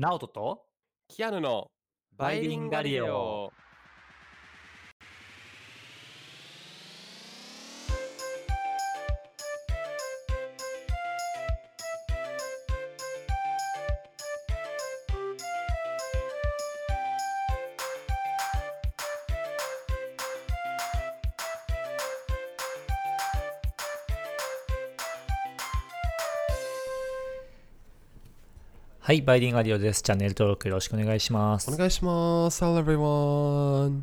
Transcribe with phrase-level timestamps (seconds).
[0.00, 0.62] ナオトと
[1.08, 1.70] キアヌの
[2.16, 3.52] バイリンガリオ。
[29.10, 30.02] はい、バイリンガリオです。
[30.02, 31.76] チャンネル登録よろしくお願いしますお。
[31.76, 32.62] 願いします。
[32.62, 34.02] Hello everyone.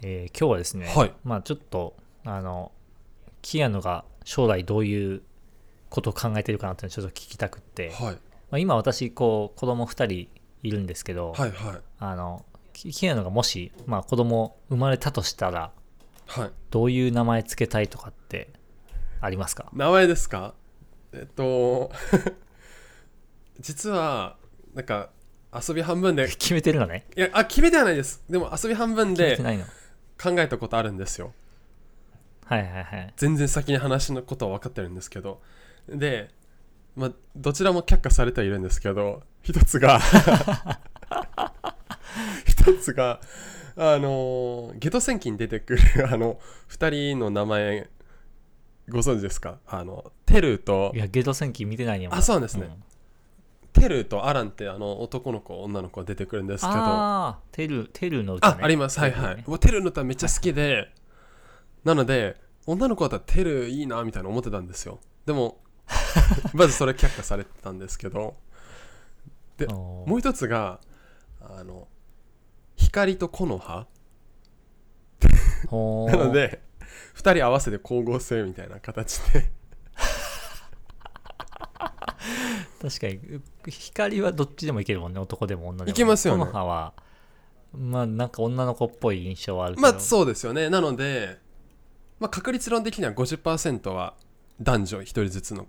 [0.00, 2.72] えー今日はですね、はいまあちょっと、あの、
[3.42, 5.20] キアヌが将来どういう
[5.90, 8.14] ことを考えてるかなっていうのをちょっと聞きたくって、はい。
[8.14, 8.18] ま
[8.52, 10.28] あ、今私、こう、子供2人
[10.62, 11.80] いるんですけど、はいはい。
[11.98, 15.70] あの、キキアヌがもし、まあ子供生まれたとしたら、
[16.28, 16.50] はい。
[16.70, 18.48] どういう名前つけたいとかって
[19.20, 19.68] ありますか？
[19.74, 20.54] 名前ですか？
[21.12, 21.92] えっと、
[23.60, 24.36] 実は、
[24.74, 25.10] なんか、
[25.54, 27.06] 遊び半分で、 い決めてるのね？
[27.16, 28.22] や、あ、決めてはないです。
[28.30, 29.36] でも遊び半分で
[30.22, 31.32] 考えたことあるんですよ。
[32.46, 33.12] はいはいはい。
[33.16, 35.40] 全然先に話のことは分かってるんですけど。
[35.88, 36.30] で、
[36.96, 40.00] まあ、どちらも却下されてはいるんですけど、一つが、
[42.46, 43.20] 一つが、
[43.76, 45.80] あの、ゲト戦記に出てくる、
[46.12, 46.38] あの、
[46.68, 47.88] 二人の名前、
[48.88, 49.58] ご存知ですか？
[49.66, 52.08] あの、テルとい、や、ゲート戦記見てないね。
[52.10, 52.84] あそうなんですねん
[53.82, 58.58] テルとアランってあの男の子、女の子が出てくるんですけど、ああ、テル、テルの歌、ね。
[58.60, 59.00] あ、あります。
[59.00, 59.44] はいはいね。
[59.58, 60.92] テルの歌めっちゃ好きで、
[61.82, 65.00] なので、女の子だったらテルいいなみたいな思ってたんですよ。
[65.26, 65.60] でも、
[66.54, 68.36] まずそれ却下されてたんですけど、
[69.56, 70.78] でもう一つが、
[71.40, 71.88] あの、
[72.76, 73.88] 光と木の葉
[75.72, 76.62] なので、
[77.14, 79.50] 二人合わせて光合成みたいな形で、
[82.82, 85.90] 確かに光はどっちでもいけるもんね男でも女でも。
[85.90, 86.44] いけますよね。
[86.44, 86.94] 木の葉は
[87.72, 89.88] まあなんか女の子っぽい印象はあるけど。
[89.88, 90.68] まあそうですよね。
[90.68, 91.38] なので、
[92.18, 94.14] まあ、確率論的には50%は
[94.60, 95.66] 男女一人ずつのっ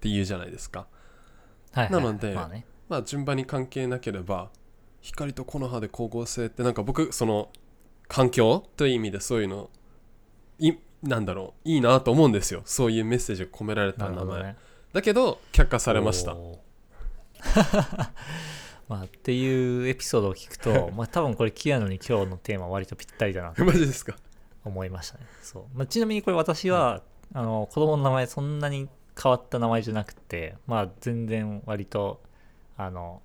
[0.00, 0.86] て言うじゃないですか。
[1.72, 2.04] はいはいはい。
[2.04, 2.66] なのでまあね。
[2.90, 4.50] まあ順番に関係なければ
[5.00, 7.48] 光と木の葉で光合成ってなんか僕その
[8.06, 9.70] 環境という意味でそういうの
[10.58, 12.60] いなんだろういいなと思うんですよ。
[12.66, 14.56] そういうメッセージが込められた名前、ね
[14.94, 16.34] だけど却下されました。
[18.88, 24.14] まあっていうエピソードを聞くと まあ多分これキアヌに今日のテーマ割とぴったりだなと マジですか？
[24.64, 25.26] 思いましたね。
[25.42, 27.02] そう、まあ、ちなみにこれ私は、
[27.34, 28.88] あの子供の名前そんなに
[29.20, 32.22] 変わった名前じゃなくてまあ全然割と
[32.76, 33.20] あの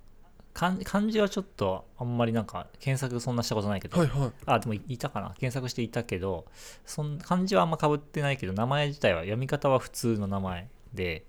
[0.52, 4.32] 漢漢字はちょっとあんまりなんか検索そんなしたことないけど、はいはい。
[4.46, 5.28] あでもいたかな？
[5.38, 6.46] 検索していたけど
[6.84, 11.24] そん漢字はあんまかぶってないけど名前自体は読み方は普通の名前で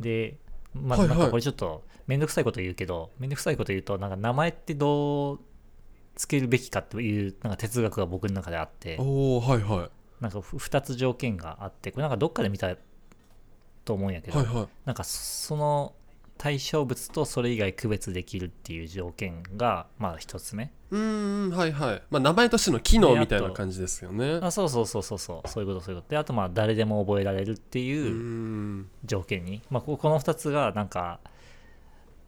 [0.00, 0.36] で
[0.74, 5.40] まあなんかこれちょっとめんどくさいこと言うけどめんどくさいこと言うとなんか名前ってどう
[6.14, 9.90] つけるべきかというなんか哲学が僕の中であっておおはいはい。
[10.22, 12.74] なんか2つ条件があってこれなんかどっかで見た
[13.84, 14.68] と思うんやけど、はいはい。
[14.86, 15.94] なんかその
[16.38, 20.72] 対象物とそれ以外区別できるっていう条件がまあ1つ目。
[20.90, 22.02] うーんはいはい。
[22.10, 24.38] まあ名前としての機能でみたいな感じですよね。
[24.42, 25.48] あそうそうそうそうそう。
[25.48, 26.10] そういうことそういうこと。
[26.10, 31.20] であとまあ誰でも覚えられるっていうん条件に、まあここの2つがなんか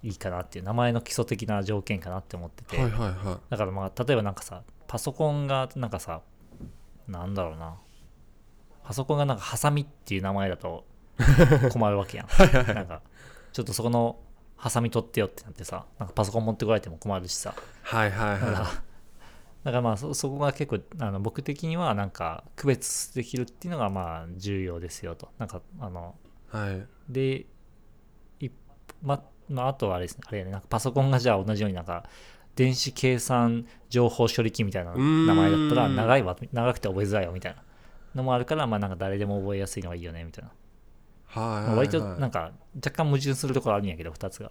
[0.02, 6.22] いいかなっていう名前の基礎的な条件かなって思ってて、はいはいはだからまあ例えばなんかさパソコンがなんかさ
[7.06, 7.76] なんだろうな。
[8.84, 10.86] パソコンがなんかハサミっていう名前だと
[11.72, 12.26] 困るわけやん。
[12.74, 13.02] なんか
[13.58, 14.20] ちょっとそこの
[14.56, 17.56] ハサミ取ってよってなってさなんかパソコン持ってこられても困るしさ。
[17.92, 18.40] いはいはい。
[18.52, 18.80] だか
[19.64, 25.30] らまあそそこが結構あの僕的にはなんか区別できるっていうのがまあ重要ですよと。
[25.38, 26.14] なんかあの
[26.54, 26.86] いはい。
[27.08, 27.46] で
[28.38, 28.48] い
[29.02, 30.22] ままああとはあれですね。
[30.24, 30.52] あれやね。
[30.52, 32.08] なんかパソコンがじゃあ同じようになんか
[32.54, 37.64] 電子計算情報処理器みたいな名前だったら長いわ長くて覚えづらいよみたいな
[38.14, 40.52] のもあるからまあなんか誰でも覚えやすいのがいいよねみたいな、
[41.28, 44.50] はいはいまあ割とはいなんか若干矛盾するところあるんやけど2つが。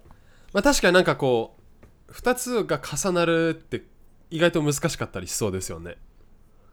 [0.52, 1.56] まあ確かになんかこ
[2.08, 3.84] う2つが重なるって
[4.30, 5.96] 意外と難しかったりしそうですよね。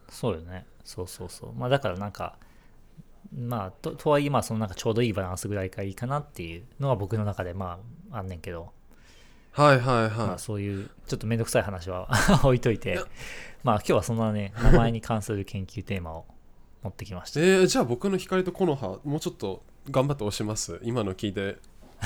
[0.09, 0.65] そうよね。
[0.83, 1.53] そうそうそう。
[1.53, 2.37] まあだからなんか
[3.35, 7.79] まあととはいえまあそのなんかちょうどいいバランスぐらいがいいかなっていうのが僕の中でま
[8.11, 8.71] ああんねんけど、
[9.51, 12.09] はいはいまあはいそういうちょっとめんどくさい話は
[12.43, 12.99] 置いといて。
[13.65, 16.27] まあ今日はそんなね名前に関する研究テーマを
[16.83, 17.39] 持ってきました。
[17.39, 20.79] えー、じゃあ僕の光と木の葉もうちょっと頑張って押します？
[20.83, 21.57] 今の聞いて。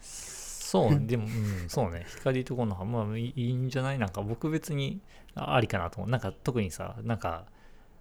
[0.00, 2.04] そうでもうんそうね。
[2.16, 3.98] 光とこの葉まあいいんじゃない？
[3.98, 5.00] なんか僕別に
[5.34, 6.10] あありかなと思う。
[6.10, 7.44] なんか特にさなんか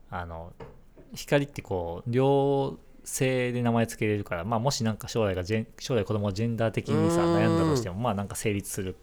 [0.10, 0.52] あの
[1.13, 7.36] 光ってこう両性で名前つけれるから、まあ、もしなんか将来がジェン将来子供がジェンダー的にさうん。
[7.36, 8.96] 悩んだとしてもまあなんか成立する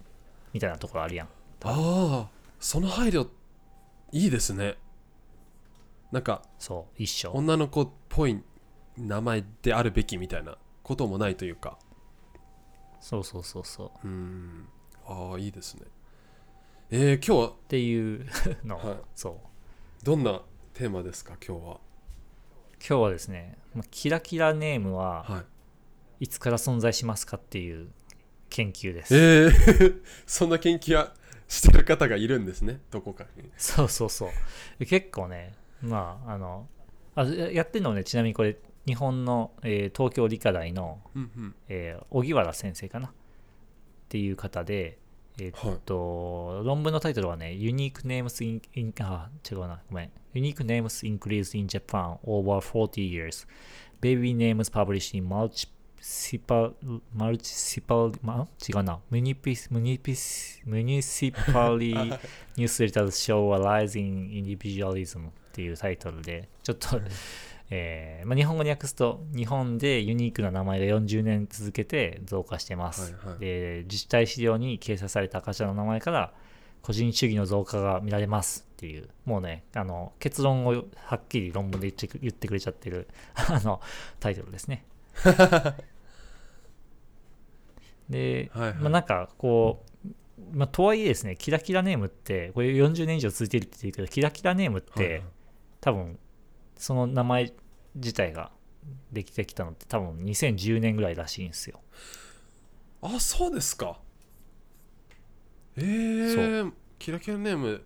[0.53, 1.27] みたいなところあるやん。
[1.27, 1.31] あ
[1.65, 2.29] あ
[2.59, 3.29] その配慮
[4.11, 4.77] いいですね。
[6.11, 7.31] なんかそう一緒。
[7.33, 8.43] 女の子っぽい
[8.97, 11.79] 名前であるべきみたいなこともないというか。
[13.01, 14.07] そうそうそうそう。
[14.07, 14.69] うーん。
[15.07, 15.83] ああいいですね。
[16.91, 17.49] えー、今日は？
[17.49, 18.27] っていう
[18.65, 18.77] の。
[18.77, 18.97] を、はい。
[19.15, 20.05] そう。
[20.05, 20.43] どんな
[20.75, 21.81] テーマですか今日は？
[22.87, 25.45] 今日はですねまあキラキラネームはは
[26.21, 26.25] い。
[26.25, 27.89] いつから存在しますかっていう
[28.51, 29.17] 研究です。
[29.17, 31.15] えー、 そんな研究は
[31.49, 32.81] してる方がいるんですね。
[32.91, 33.51] どこかに。
[33.57, 34.31] そうそうそう。
[34.79, 36.69] で結構ねまああの
[37.17, 38.57] あややってるのはねちなみにこれ
[38.87, 43.11] 日本の、えー東京理科大の、うんうんえー荻原先生かなっ
[44.09, 44.99] ていう方で
[45.41, 53.47] えーっはいと論文のタイトルはね Unique Names in, in あ違うなごめん Unique Names Increased in Japan over 40 years
[54.01, 56.75] Baby Names published in Multiple
[57.17, 59.81] Multiple ま違うな Municipal
[60.67, 62.19] Municipally
[62.57, 67.01] Newsletters Show a Rise in Individualism っていうタイトルでちょっと
[67.75, 73.39] えーまあ、日本語に訳すと日本でユニークな名前が40年続けて増加してます、はいはい。
[73.39, 76.35] で自治体資料に掲載された赤ちゃんの名前から
[76.83, 79.09] 個人主義の増加が見られますっていう。
[79.25, 83.81] もうねあの結論をはっきり論文で言ってく言ってくれちゃってる あの
[84.21, 84.85] タイトルですね。
[88.11, 88.79] で、はいはい。
[88.81, 90.09] まあ、なんかこう、
[90.55, 95.23] まあ、とはいえですねキラキラネームってこれ40年以上続いてるって言ってるけどキラキラネームって、はいはい。
[95.81, 96.19] 多分
[96.83, 97.53] その名前
[97.95, 98.51] 自体が
[99.13, 101.79] できてきたのって多分2010年ぐらいらしいんですよ。
[103.01, 104.01] あそうですか。
[105.77, 107.85] えー、キラキラネーム。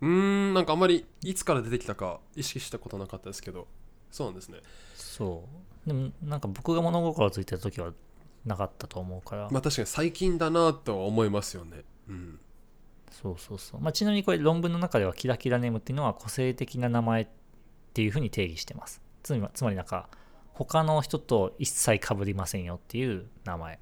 [0.00, 3.68] うーんなんかあんまりいつから出てきたか意識したことなかったですけど。
[4.10, 4.58] そうなんですね。
[4.96, 5.44] そ
[5.84, 5.88] う。
[5.88, 7.92] でもなんか僕が物心ついてた時は
[8.44, 11.84] なかったと思うから、まあ確かに最近だなとは思いますよね。
[12.08, 12.40] うん。
[13.12, 17.30] そうそうそう、まあ、ちなみにこれ論文の中ではキラキラネームっていうのは個性的な名前
[17.96, 19.00] っていうふうに定義してます。
[19.22, 20.10] つまりつまりなんか
[20.52, 23.78] 他の人と一切被りませんよっていう名前。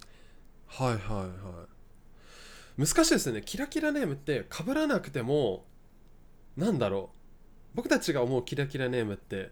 [0.66, 1.64] はいはいは
[2.78, 2.86] い。
[2.86, 3.42] 難しいですね。
[3.44, 5.64] キラキラネームって被らなくても
[6.56, 7.16] なんだろう。
[7.74, 9.50] 僕たちが思うキラキラネームって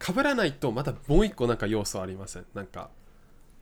[0.00, 2.46] 被らないとまたもう一個なんか要素ありません？
[2.54, 2.90] なんか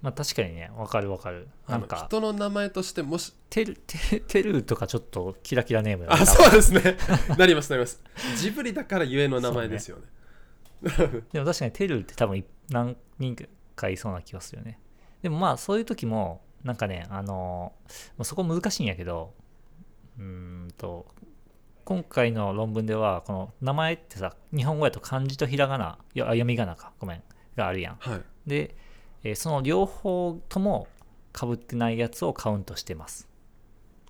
[0.02, 1.48] まあ確かにねわかるわかる。
[1.68, 2.06] なんか。
[2.08, 6.96] 人の名前としてもしテルテテルとかちょっとキラキラネームだねあそうですね。
[7.38, 8.02] なりますなります。
[8.36, 10.02] ジブリだからゆえの名前ですよね。
[11.32, 13.36] でも確かにテルって多分い何人
[13.76, 14.80] かいそうな気がするよね。
[15.22, 17.72] でもまあそういう時もなんかねあの
[18.16, 19.34] まあそこ難しいんやけど
[20.18, 21.06] うーんと
[21.84, 26.92] 今回の論文ではこの名前ってさ日本語やと漢字とひらがな読み仮名か。
[26.98, 27.22] ごめん。
[27.56, 27.96] があるやん。
[28.00, 28.22] はい。
[28.46, 28.76] で、
[29.24, 30.88] えーその両方とも
[31.32, 33.28] かぶってないやつをカウントしてます。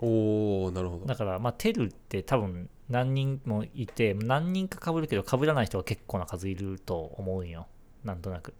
[0.01, 1.07] おおなるほど。
[1.07, 7.67] だからまあテルって多分何人もいて何人かかぶるけどかぶらない人が結構な数いると思うんよ。
[8.05, 8.55] なんとなく。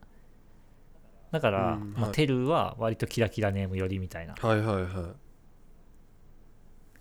[1.33, 2.13] だから、まあ、うんはい。
[2.13, 4.35] テルは割とキラキラネームよりみたいな。
[4.35, 4.87] はいはいはい。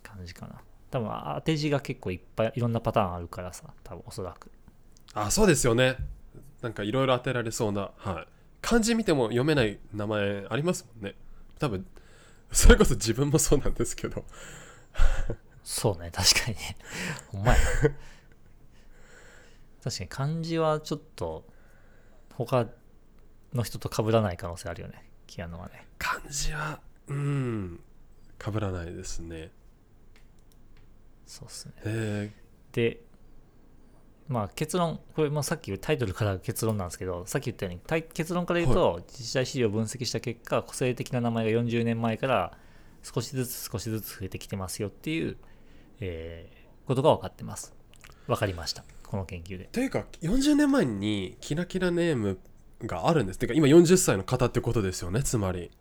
[0.02, 0.62] 感じかな。
[0.90, 4.52] 多分当て字が結構いっぱいいろんなパターンあるからさ多分おそらく。
[5.14, 5.98] あそうですよね。
[6.62, 8.28] なんかいろいろ当てられそうな、はい、
[8.62, 11.16] 漢字見ても読めない名前ありますもんね。
[11.60, 11.86] 多分
[12.52, 14.26] それこそ自分もそうなんですけど。
[15.64, 16.78] そうね確かにね。
[17.28, 17.58] ほんまや。
[19.84, 21.46] 確かに漢字はちょっと
[22.34, 22.68] 他
[23.54, 25.04] の人と被らない可能性あるよね。
[25.28, 25.88] キアノはね。
[25.98, 27.80] 漢字はうん
[28.44, 29.52] 被らないですね。
[31.26, 31.74] そうっすね。
[31.86, 32.32] へ
[32.74, 33.02] で
[34.32, 42.58] まあ結論これもさっきタイトルから結論なんですけど さっき言ったように結論から言うと、自治体資料を分析した結果個性的な名前が40年前から
[43.04, 45.38] 少しずつ少しずつ増えてきてますよっていう、
[46.00, 46.62] えー
[46.92, 47.74] ことが分かってます。
[48.28, 48.84] 分かりました。
[49.04, 49.66] この研究で。
[49.66, 52.40] えというか40年前にキラキラネーム
[52.84, 53.40] があるんです。
[53.40, 55.72] てか今40歳の方ってことですよねつまり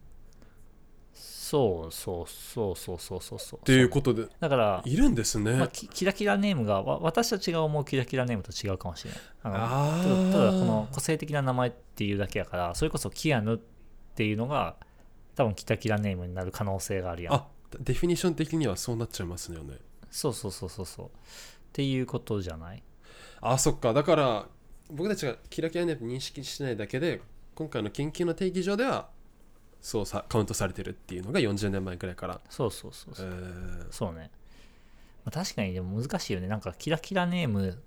[1.50, 3.38] そうそうそうそうそうそう。
[3.40, 4.28] そうっていうことで。
[4.38, 9.20] だから、いるんですね、まあ、キキラキラネームがわ私たちが思うキラキラネームと違うかもしれない。
[9.42, 9.60] あのあ
[10.32, 13.58] ただこーの個性的な名前っていうだけやからそれこそキアヌっ
[14.14, 14.76] ていうのが
[15.34, 17.34] 多分キラキラネームになる可能性があるやん。
[17.34, 17.46] あ
[17.80, 19.78] デフィニッション的にはそうなっちゃいますよね。
[20.10, 21.06] そうそうそうそうそう。
[21.06, 21.10] っ
[21.72, 22.82] ていうことじゃない？
[23.40, 23.92] あそっか。
[23.92, 24.46] だから
[24.88, 27.20] 僕たちがキラキラネーム認識してないだけで
[27.56, 29.08] 今回の研究の定義上では
[29.80, 33.86] そうさカウントされてるっていうのが40年前くらいから、そうそうそうえそう、ー。
[33.90, 34.30] そうね、
[35.24, 36.48] まあ、確かにでも難しいよね。
[36.48, 37.82] なんかキラキラネーム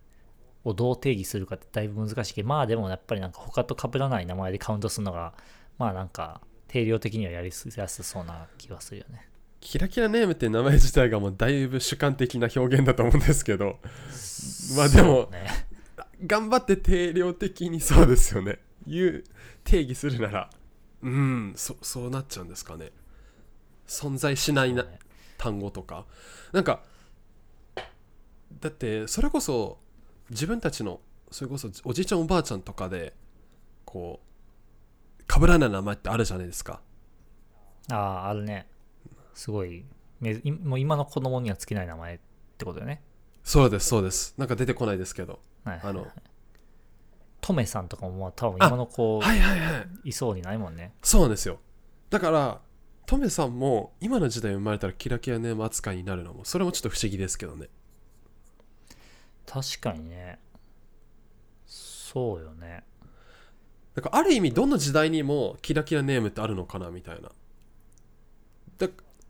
[0.64, 5.34] をどう定義するかってだいぶ難しいけどまあでもやっぱりなんか他と被らない名前でカウントするのが
[5.78, 9.28] まあなんか定量的にはやりやすそうな気はするよね。
[9.60, 13.80] キラキラネームって名前自体がもうだいぶ主観的な表現だと思うんですけど
[14.76, 15.48] まあでもね。
[16.26, 18.60] 頑張って定量的にそうですよね。
[18.88, 19.24] 言う
[19.64, 20.50] 定義するなら
[21.04, 21.54] うん。
[21.56, 22.92] そそうなっちゃうんですかね。
[23.88, 24.86] 存在しないな
[25.38, 26.06] 単語とか。
[26.52, 26.82] なんか
[28.60, 29.78] だってそれこそ
[30.30, 31.00] 自分たちの
[31.32, 33.14] それこそおじいちゃんおばあちゃんとかで
[33.86, 34.22] こ
[35.20, 36.82] うかぶらない名前ってあるじゃないですか。
[37.92, 38.68] あああるね。
[39.34, 39.84] すごい
[40.64, 42.20] もう今の子供にはつけない名前っ
[42.58, 43.02] てことよね。
[43.44, 44.36] そうですそうです。
[44.38, 45.40] なんか出てこないですけど。
[45.66, 45.90] はいはいはい。
[45.90, 46.08] あの
[47.44, 50.10] トメさんとかもまあ多分今の子はいはいはい。
[50.10, 50.94] いそうにないもんね。
[51.04, 51.60] そうなんですよ。
[52.10, 52.62] だから
[53.06, 57.68] トメさんも今の時代生まれたらキラキラネーム扱いになるのもそれもちょっと不思議ですけどね。
[59.46, 60.40] 確かにね。
[61.66, 62.86] そうよね。
[63.96, 67.30] なんかある意味どの時代にもキラキラネームってあるのかなみたいな。
[68.78, 68.88] だ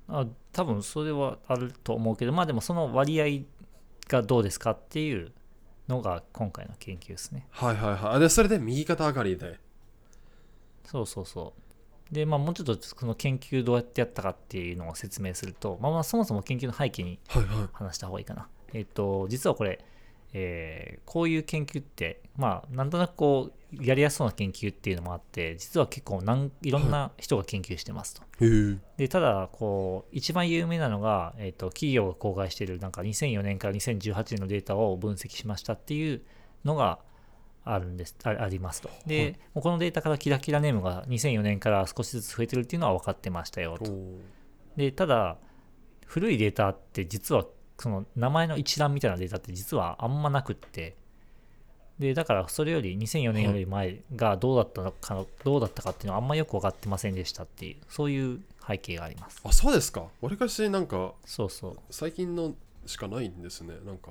[0.08, 3.46] あ多分それはあると思うけどまあでもその割合
[4.08, 5.32] がどうですかっていう
[5.94, 7.48] のが今回の研究ですね。
[7.52, 8.16] はいはいはい。
[8.16, 9.60] あでそれで右肩上がりで。
[10.86, 11.54] そうそうそ
[12.12, 12.14] う。
[12.14, 17.70] でまあもうちょっとその研究どうやってやったかっていうのを説明するとまあまあそもそも研究の背景にはいはい。
[17.74, 18.48] 話した方がいいかな。
[18.74, 19.84] えっ、と、実はこれ、
[20.34, 28.24] えーこういう研究って、まあ、なんとなくこう、やりやすそうな研究っていうのもあって、実は結構なん、いろんな人が研究してますと。
[28.98, 36.22] で、ただ、こう、一番有名なのが、えっ、と、企業が公開している、なんか2004年から2018年のデータを分析しましたっていう
[36.64, 37.00] のが
[37.64, 38.90] あるんです、あありますと。
[39.06, 43.92] で、もうこのデータからキラキラネームが2004年から少しずつ増えてるっていうのは分かってましたよと。
[44.76, 45.38] でただ
[46.06, 47.46] 古いデータって実は
[47.80, 50.96] その名前の一覧みたいなデータって実はあんまなくって。
[52.00, 59.40] でだからそれより2004年より前がどうだったのか、どうだったかっていうのはあんまよく分かってませんでしたっていうそういう背景があります。
[59.44, 60.08] あそうですか？
[60.20, 61.78] わりかしなんかそうそう。
[61.92, 62.56] 最近の
[62.88, 63.76] しかないんですね。
[63.86, 64.10] なんか。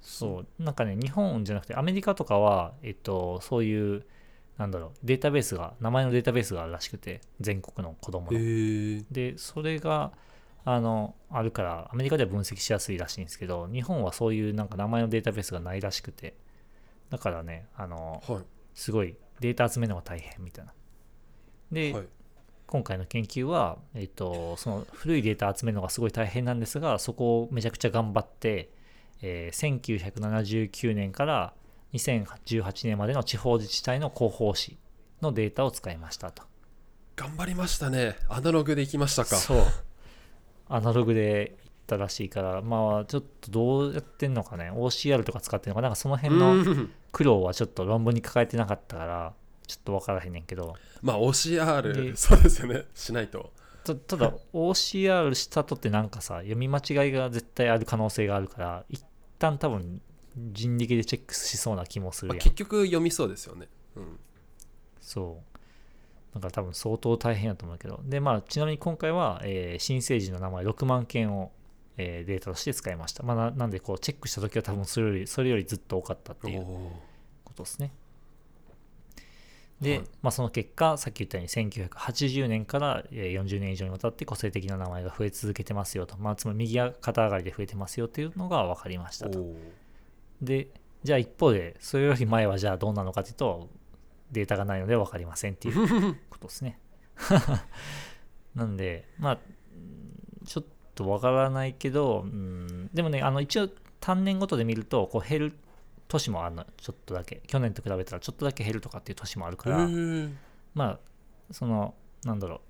[0.00, 0.62] そう。
[0.62, 4.06] なんかね日本じゃなくてアメリカとかはえっとそういう
[4.56, 8.38] なんだろうデータベースが名前のデータベースがあるらしくて全国の子供の。
[8.38, 10.12] へえでそれが
[10.68, 16.34] あのあるからアメリカでは分析しやすいらしいんですけど日本はそういうなんか名前のデータベースがないらしくて
[17.08, 18.42] だからねあのはい。
[18.74, 20.72] すごいデータ集めるのが大変みたいな。
[21.72, 22.04] で、はい。
[22.66, 28.70] 今回の研究は、えっとその古いデータ集めるのがすごい大変なんですがそこをめちゃくちゃ頑張って、
[29.22, 31.54] えー1979年から
[31.92, 34.78] 2018年までの地方自治体の広報誌
[35.22, 36.42] のデータを使いましたと。
[37.14, 38.16] 頑張りましたね。
[38.28, 39.36] アナログでいきましたか。
[39.36, 39.64] そう
[40.68, 44.70] アナログで行ったらしいからまあちょっとどうやってんのかね。
[44.70, 45.88] OCR とか使ってんのかな。
[45.88, 46.90] んかその辺のうん。
[47.12, 49.32] 苦労はちょっと論文に書かれてなかったから
[49.66, 50.74] ちょっと分からへんねんけど。
[51.02, 52.84] まあ OCR でそうですよね。
[52.94, 53.52] しないと。
[53.84, 59.04] たただ OCR したとってなんかさ読み間違いが絶対ある可能性があるから一
[59.38, 60.00] 旦多分
[60.36, 62.36] 人力でチェックしそうな気もするやん。
[62.36, 63.68] まあ結局読みそうですよね。
[63.94, 64.18] うん。
[65.00, 65.55] そう
[66.40, 68.00] だから多分相当大変やと思うけど。
[68.04, 71.52] でまあちなみに今回は、えー新生児の名前6万件を、
[71.96, 76.64] えーデータとして使いました、まあ、ななんでこうチェックした時は多分それよりそれよりずっと多かったっていう
[77.44, 77.92] ことですね。
[79.80, 80.08] で、はい。
[80.22, 89.44] まあ、その結果さっき言ったように1980年からえー40年以上にわたって個性的な名前が増え続けてますよと、まあ、つまり右肩上がりで増えてますよっていうのが分かりましたと。
[90.40, 90.68] で
[91.02, 93.68] じゃあ一方でそれより前はじゃあどうなのかというと
[94.32, 96.78] データがないので分かりませんっていう ことですね。
[98.54, 99.38] なんでまあ
[99.74, 100.64] うんちょっ
[100.94, 103.68] と分からないけど、うん、でもねあの一応
[104.00, 105.52] 単年ごとで見るとこう減る
[106.08, 106.66] 年もあるの。
[106.76, 107.42] ちょっとだけ。
[107.46, 109.88] 去年と比べたらちょっとだけ減るとかっていう年もあるから、
[110.74, 110.98] まあ
[111.50, 112.60] そのなんだろう。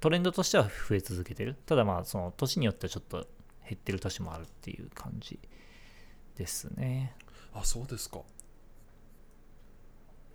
[0.00, 1.56] トレンドとしては増え続けてる。
[1.66, 3.26] ただまあその年によってはちょっと
[3.64, 5.38] 減ってる年もあるっていう感じ
[6.36, 7.16] ですね。
[7.54, 8.20] あそうですか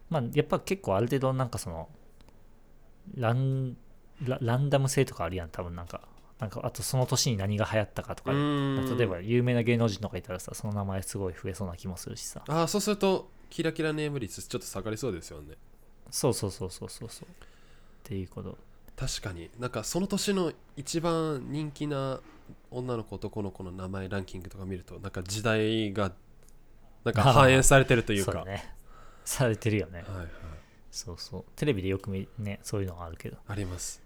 [0.09, 1.89] まあやっぱ結構ある程度なんかその
[3.15, 3.77] ラン
[4.23, 5.49] ラランダム性とかあるやん。
[5.49, 6.01] 多分なんか
[6.39, 8.31] なんかあとその年に何が流行ったかとか。
[8.31, 12.43] 例えば有名な芸能人とかいたらさその名前すごい増えそうな気もするしさ。
[12.47, 15.55] あそうするとキラキラネーム率ちょっと下がりそうですよね。
[16.09, 17.27] そうそうそうそうそうそう。
[17.27, 17.31] っ
[18.03, 18.57] ていうこと。
[18.95, 19.49] 確かに。
[19.59, 22.19] なんかその年の一番人気な
[22.71, 26.11] 女の子男の子の名前ランキングとか見るとなんか時代が
[27.03, 28.31] なんか反映されてるというか。
[28.33, 28.73] そうだね
[29.27, 30.03] されてるよね。
[30.07, 30.27] はいはい。
[30.89, 31.45] そうそう。
[31.55, 33.37] テレビでよく見ねそういうのがあるけど。
[33.47, 34.01] あります。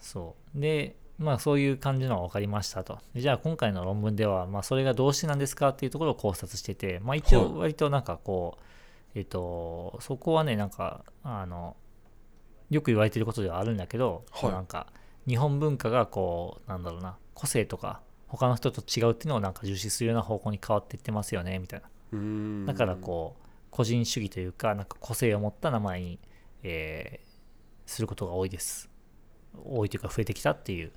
[0.00, 0.60] そう。
[0.60, 2.98] でまあそういう感じのが分かりましたと。
[3.12, 8.58] でじゃあ今回の論文では、まあそれがどうしてなんですかっていうところを考察してて、まあ一応割となんかこ
[9.14, 11.76] う、えっと、そこはね、なんか、あの、
[12.68, 14.50] よく言われてることではあるんだけど、はい。
[14.50, 14.88] なんか
[15.28, 22.66] 日本文化がこう、なんだろうな、個性とか他の人と違うっていうのをなんか重視するような方向に変わっていってますよね、みたいな。
[22.66, 23.43] だからこう、
[23.74, 26.20] 個人主義というか、なんか個性を持った名前に、
[26.62, 27.34] えー
[27.86, 28.88] することが多いです。
[29.62, 30.92] 多いというか増えてきたっていう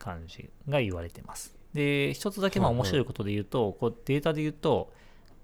[0.00, 1.54] 感じが言われてます。
[1.74, 4.92] で、一つだけまあ面白いことで言うと、こうデータで言うと、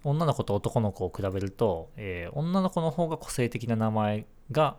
[0.03, 4.79] 女の子と男の子を比べると、えー女の子の方が個性的な名前が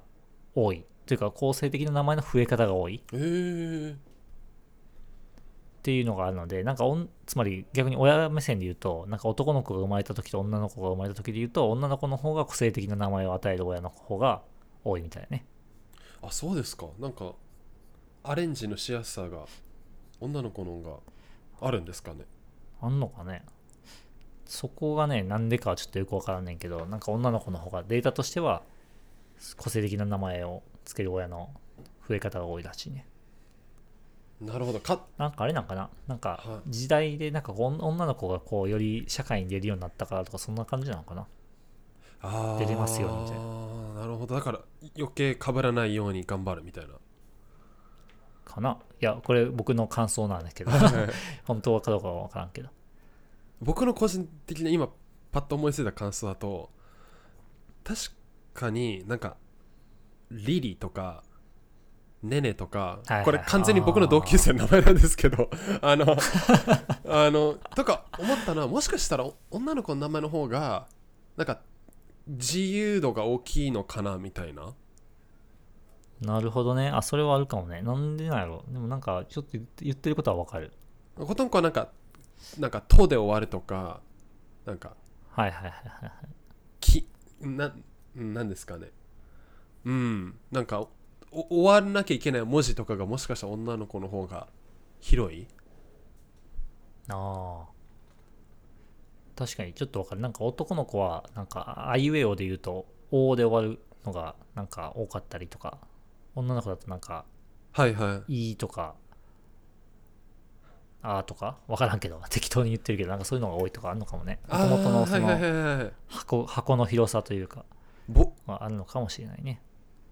[0.54, 0.86] 多い。
[1.06, 3.04] というか、個性的な名前の増え方が多い。
[3.14, 3.96] えー、
[5.86, 14.42] っていうのがあるので、なんかおん、つまり逆に親目線で言うと、なんか男の子が生まれた時と女の子が生まれた時で言うと、女の子の方が個性的な名前を与える親の方が
[14.84, 15.46] 多いみたいなね。
[16.24, 17.34] あそうですかなんか
[18.24, 19.46] アレンジのしやすさが
[20.20, 21.04] 女の子の方
[21.62, 22.26] があるんですかね
[22.82, 23.46] あんのかね。
[24.48, 28.64] そこがね、なんでかはちょっとよくわからんねんけど、なんか女の子の方がデータとしては
[29.56, 31.52] 個性的な名前をつける親の
[32.10, 33.06] 増え方が多いらしいね。
[34.46, 34.80] なるほど。
[34.80, 35.90] かなんかあれなんかな？
[36.08, 41.26] なんかは時代でなんか女の子がこうより社会に出るようになったからとかそんな感じなのかな？
[42.22, 44.08] あー出れますよみたいな。
[44.08, 44.36] るほど。
[44.36, 44.60] だから
[44.98, 46.94] 余計被らないように頑張るみたいな。
[48.46, 48.78] かな？
[49.02, 50.72] いや、これ僕の感想なんだけど、
[51.46, 52.70] 本当はかどうかはわからんけど。
[53.62, 54.90] 僕の個人的な今
[55.32, 56.70] パッと思いついた感想だと
[57.84, 58.12] 確
[58.54, 59.38] かになんか
[60.30, 61.24] リリとか
[62.26, 65.50] ネネとか、これ完全に僕の同級生の名前なんですけど
[65.82, 66.06] あの
[67.08, 70.88] あのとか思ったのはもしかしたら女の子の名前の方が
[71.38, 71.62] なんか
[72.28, 74.74] 自由度が大きいのかなみたいな
[76.22, 76.88] なるほどね。
[76.90, 77.82] あ、それはあるかもね。
[77.82, 78.64] なんでなんやろ。
[78.70, 80.72] でもなんか、ちょっと言ってることはわかる。
[81.18, 81.90] ことんこはなんか
[82.60, 84.02] なんか「と」で終わるとか
[84.66, 84.96] なんか
[85.32, 86.12] はいはいはいはい。
[86.82, 87.08] き
[87.40, 87.74] な
[88.14, 88.92] なんですかね
[89.86, 90.90] うんなんかお
[91.32, 94.48] 終わらなきゃいけない文字とかがもしかしたら女の子の方が
[95.00, 95.48] 広い？
[97.10, 97.76] ああ。
[99.36, 100.22] 確かにちょっとわかる。
[100.22, 105.78] なんか男の子は、なんか、あいうえおで言うと、おで終わるのが、なんか多かったりとか、
[106.36, 107.26] 女の子だとなんか、
[107.74, 108.96] はいはいいとか、
[111.02, 114.40] あーとか、わからんけど、 適当に言ってるけど、なんかそういうのが多いとかあるのかもね。
[114.48, 117.66] もともとのその箱箱の広さというか、
[118.08, 119.62] ぼはあるのかもしれないね。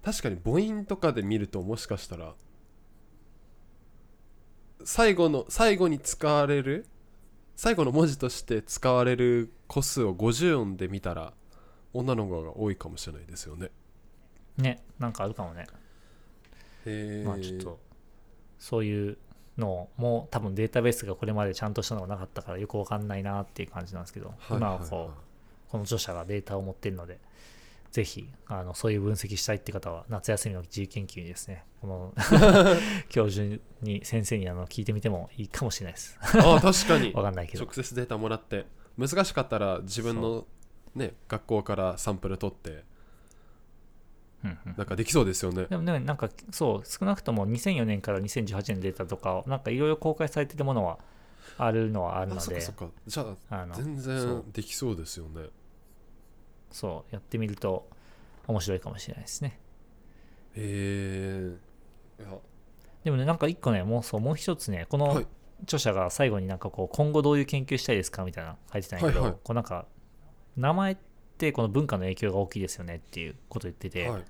[0.03, 2.33] 確かに母音とかで見るともしかしたら
[4.83, 6.85] 最後の最後に使われる
[7.55, 11.33] 最後の文字として使われる個数を50音で見たら
[11.93, 13.69] 女の子が多いかもしれないですよね。
[14.57, 15.67] ね、なんかあるかもね。
[16.85, 17.79] へえまあちょっと、
[18.57, 19.17] そういう
[19.57, 27.19] のも多分データベースがこれまでちゃんとしたのがなかったからよくわかんないなっていう感じなんですけど、はい今はこう、この著者がデータを持っているので、
[27.93, 32.13] ぜひ、あの、そういう分析したいって方は、夏休みの自由研究にですね、この
[33.07, 36.17] 教授に、先生にあの聞いてみてもいいかもしれないです。
[36.19, 37.13] ああ確かに。
[37.13, 37.63] わかんないけど。
[37.65, 37.73] 直。
[37.75, 38.65] 接データもらって
[38.97, 40.47] 難しかったら自分の
[40.95, 42.83] ね学校からサンプル取って
[44.75, 45.67] なんかできそうですよね。
[45.69, 50.97] でもね、なんかそう、少なくとも2004年から2018年のデータとか、なんかいろいろ公開されてるものは
[51.59, 52.57] あるのはあるので。
[52.57, 53.35] あそっかそっ、か。
[53.37, 55.49] じゃああの全然できそうですよね
[56.73, 57.87] そう、やってみると
[58.47, 59.59] 面白いかもしれないですね。
[60.55, 61.55] へ
[62.19, 62.37] えいや。
[63.05, 65.27] でもね、なんか一個ね、もうそう、もう一つね、このはい。
[65.63, 69.39] 著者が最後になんかこう、今後どういう研究したいですかみたいなの書いてたんやけど、はいはい。
[69.43, 69.85] こうなんか、
[70.57, 70.97] 名前っ
[71.37, 74.23] てこの文化の影響が大きいですよねっていうことを言ってて、はい。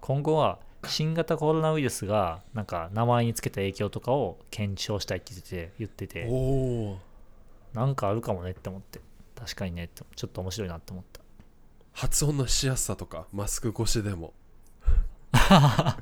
[0.00, 6.98] 今後は新型コロナウイルスがなんか名前につけた影響とかを検証したいって言ってて、言ってて
[7.72, 9.00] なんかあるかもねって思って、
[9.34, 11.20] 確かにねって、ちょっと面白いなって思った。
[11.98, 14.32] 発音のしやすさとかマスク越しでも
[15.32, 15.96] あ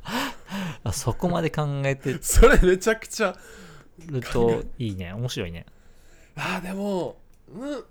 [0.92, 3.34] そこまで考えてそれめちゃくちゃ
[4.06, 5.14] るといいね。
[5.14, 5.64] 面白いね。
[6.34, 7.16] あーでも
[7.48, 7.84] うん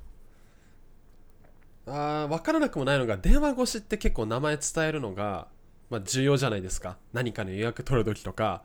[1.88, 5.48] あー分からなくもないのが電話越しって結構名前伝えるのが、
[5.90, 8.62] まあ、重要じゃないですか何かの予約取る時とか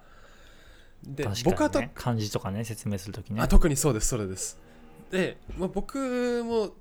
[1.03, 1.83] で確僕はと。
[1.95, 3.49] 漢字とかね、説明するときねあ。
[3.49, 4.59] 特にそうですそれです
[5.11, 6.75] で、まあ、僕も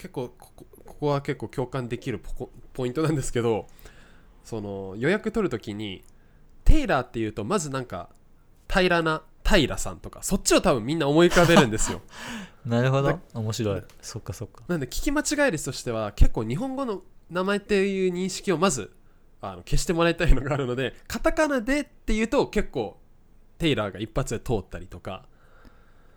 [0.00, 3.66] 結構ここここは結構共感できるポコポイントなんですけど
[4.44, 6.02] その予約取るときに
[6.64, 8.08] テイラーっていうとまずなんか
[8.68, 12.00] 平らな平さんとかそっちを多分みんな思い浮かべるんですよ
[12.64, 13.18] なるほどだ。
[13.34, 13.82] 面白い。
[14.02, 14.62] そっかそっか。
[14.68, 18.92] なんで聞き間違い率としては結構日本語の名前っていう認識をまず
[19.40, 22.98] あの消してもらいたいのがあるのでカタカナでっていうと結構
[23.58, 25.24] テイラーが一発で通ったりとか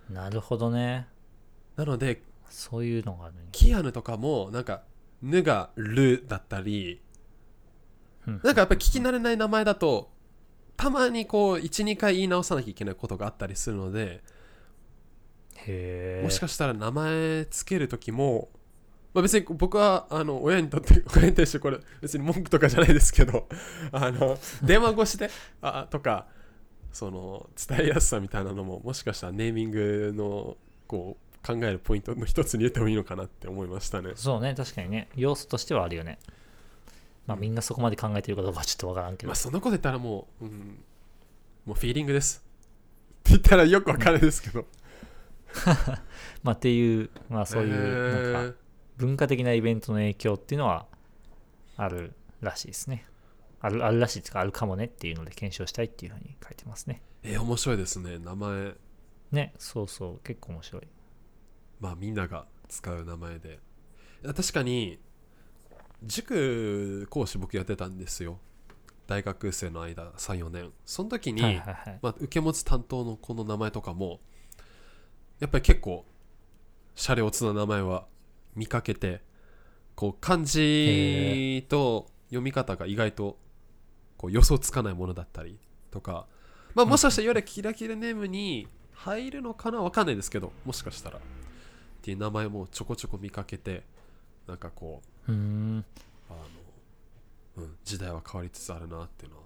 [0.10, 1.08] なるほどね
[1.76, 2.22] なので
[2.54, 4.84] そういうのがあるねキアヌとかもなんか
[5.24, 7.02] 「ぬ」が「る」だったり
[8.28, 8.42] うん。
[8.44, 10.12] なんかやっぱり聞き慣れない名前だと
[10.78, 14.22] たまにこう12回言い直さなきゃいけないことがあったりするので
[15.56, 16.24] へえ。
[16.24, 18.50] もしかしたら名前つける時も、
[19.16, 23.48] まあ、別に僕はあの親にとって 親に対してこれ別に文句とかじゃないですけど
[23.92, 26.28] あの電話越しであとか
[26.92, 34.12] その伝えやすさみたいなのももしかしたらネーミングのこう考えるポイントの一つに入れてもいいのかなって思いましたね。
[34.15, 35.10] そうね確かにね。
[35.15, 36.19] 要素としてはあるよね。
[37.27, 37.41] まあうん。
[37.41, 40.84] みんなそこまで考えてるかどうかはちょっとわからんけど、まあそんなこと言ったらもう、うん、
[41.65, 42.43] もうフィーリングです。
[42.45, 44.65] って言ったらよくわかるんですけど。
[46.43, 48.58] まあっていうまあそういうなんえか
[48.97, 50.88] 文化的なイベントの影響っていうのは
[51.77, 53.06] あるらしいですね。
[53.60, 57.01] あるあるらしいっていうかあるかもねっていうので検証したいっていうふうに書いてますね。
[57.23, 58.19] ーえー面白いですね。
[58.19, 58.73] 名前、
[59.32, 60.19] ねそうそう。
[60.19, 60.88] 結構面白い
[61.84, 63.60] まあみんなが使う名前で。
[64.24, 65.00] 確かに、
[66.02, 68.39] 塾講師僕やってたんですよ。
[69.06, 70.72] 大学生の間、3、4年。
[70.86, 74.22] その時に、はいはいはいまあ、受け持つ担当の子の名前とかも、
[75.41, 76.06] やっぱり結構、
[76.96, 78.08] シャレオツな名前は
[78.56, 79.22] 見かけて、
[79.96, 83.38] こう漢字と読み方が意外と
[84.15, 85.60] こう予想つかないものだったり
[85.91, 86.28] とか、
[86.76, 91.19] まあ、もしかしたらいわゆるキラキラネームに入るのかなわかんないですけど、もしかしたら。
[92.04, 93.84] っていう名前もちょこちょこ見かけて、
[94.46, 95.86] なんかこう、うーん
[96.30, 99.44] あの、うん、時代は変わりつつあるなっていうのは。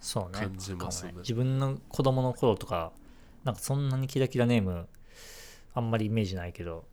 [0.00, 2.92] そうね感じますねかも自分の子供の頃とか
[3.44, 4.88] なんかそんなにキラキラネーム
[5.74, 6.86] あんまりイメージないけど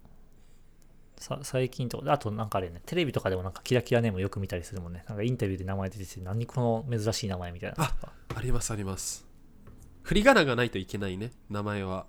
[1.16, 7.96] さ最近とかあとなんかあれねテレビとかでもなんかキラキラネームよく見たりするもんねなんかインタビューで名前出てて何この珍しい名前みたいなあ
[8.36, 9.26] ありますあります。
[10.08, 12.06] 振り仮名がないといけないね、名前は。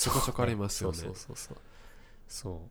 [0.00, 1.56] ちょこちょこありますよねそうそうそうそう
[2.28, 2.62] そ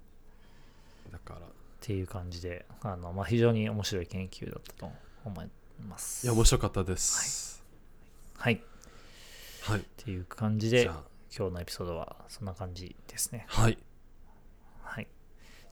[1.09, 1.39] うだから。
[1.41, 1.41] っ
[1.81, 4.91] ていう感じであの、まあ、非常に面白い研究だったと
[5.23, 5.49] 思い
[5.87, 7.63] ますいや、面白かったです。
[8.37, 8.59] はいっ
[9.63, 9.85] はい。
[9.97, 10.83] ていう感じで
[11.35, 13.77] 今日のエピソードはそんな感じですねはい。
[14.83, 15.07] はい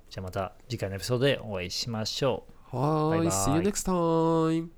[0.10, 3.10] じゃあまた次回のエピソードでお会いしましょうはーい。
[3.10, 4.77] バイバイ See you next time!